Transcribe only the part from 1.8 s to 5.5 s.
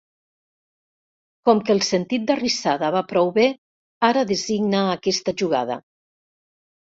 sentit d'arrissada va prou bé, ara designa aquesta